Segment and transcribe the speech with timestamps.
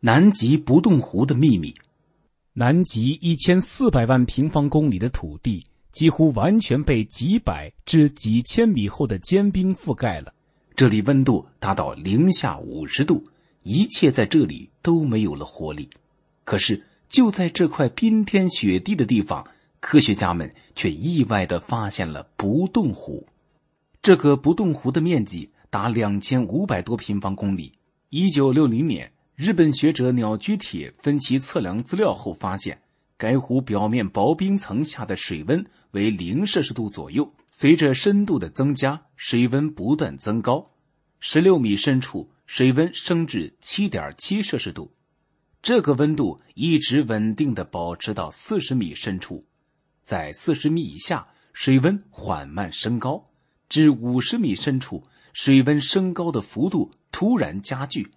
[0.00, 1.74] 南极不冻湖的秘密。
[2.52, 10.32] 南极一千四百万平方公里的土地，几乎完全被几百至几千米厚的坚冰覆盖了。
[10.74, 13.24] 这里温度达到零下五十度，
[13.62, 15.90] 一切在这里都没有了活力。
[16.44, 19.46] 可是，就在这块冰天雪地的地方，
[19.80, 23.26] 科学家们却意外的发现了不冻湖。
[24.02, 27.72] 这个不冻湖的面积达两千五百多平方公里。
[28.08, 29.12] 一九六零年。
[29.36, 32.80] 日本学者鸟居铁分析测量资料后发现，
[33.18, 37.34] 该湖表面薄冰层下的水温为零摄氏度左右。
[37.50, 40.70] 随着深度的增加，水温不断增高，
[41.20, 44.90] 十六米深处水温升至七点七摄氏度。
[45.60, 49.44] 这个温度一直稳定的保持到四十米深处，
[50.02, 53.28] 在四十米以下，水温缓慢升高，
[53.68, 58.08] 至五十米深处，水温升高的幅度突然加剧。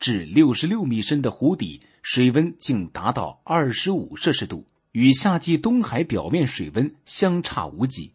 [0.00, 8.10] 至六十六米深的湖底，水温竟达到二十五摄氏度，与夏季东海表面水温相差无几。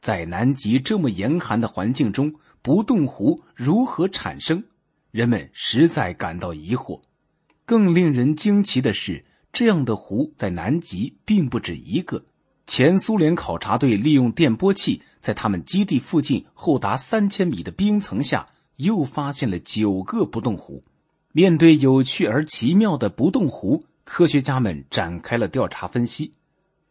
[0.00, 4.64] 在南极这么严寒的环境中，不冻湖如何产生？
[5.12, 7.00] 人们实在感到疑惑。
[7.64, 12.24] 更令人惊奇的是，这样的湖在南极并不止一个。
[12.66, 20.82] 前苏联考察队利用电波器，在他们基地附近厚达三千米的冰层下，又发现了九个不冻湖。
[21.36, 26.32] 面对有趣而奇妙的不冻湖，科学家们展开了调查分析。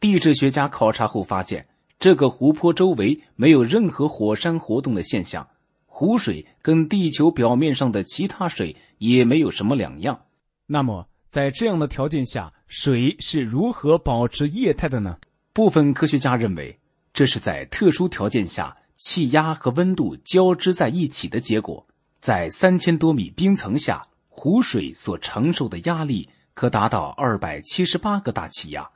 [0.00, 1.66] 地质学家考察后发现，
[1.98, 5.48] 这个湖泊周围没有任何火山活动的现象，
[5.86, 10.20] 湖水跟地球表面上的其他水也没有什么两样。
[10.66, 15.16] 那么，在这样的条件下，水是如何保持液态的呢？
[15.54, 16.78] 部分科学家认为，
[17.14, 21.86] 这是在特殊条件下气压和温度交织在一起的结果。
[22.20, 24.06] 在三千多米冰层下。
[24.36, 28.90] 湖水所承受的压力可达到二百七十八个大气压，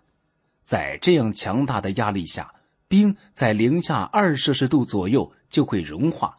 [0.64, 2.52] 在这样强大的压力下，
[2.88, 6.34] 冰在零下二摄氏度左右就会融化。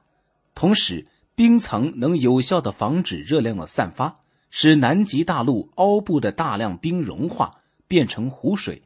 [0.54, 4.20] 同时，冰层能有效的防止热量的散发，
[4.52, 8.84] 使南极大陆凹部的大量冰融化变成湖水。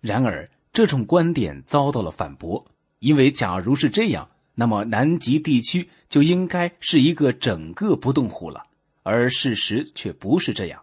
[0.00, 2.66] 然而，这种观点遭到了反驳，
[2.98, 8.66] 因为假如是这样，那么南极地区就应该是一个整个不冻湖了。
[9.02, 10.82] 而事实却不是这样。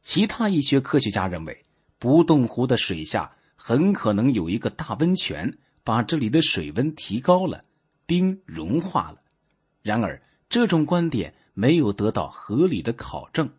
[0.00, 1.64] 其他一些科学家认为，
[1.98, 7.64] 不冻湖的水下很可能有一个大温泉，把这里的水温提高了，
[8.06, 9.20] 冰融化了。
[9.82, 13.50] 然而，这种观点没有得到合理的考证。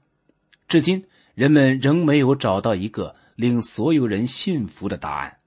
[0.68, 1.06] 至今，
[1.36, 5.38] 人们仍没有找到一个令所有人信服的答案。